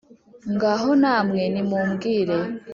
[0.53, 2.37] ngaho namwe nimumbwire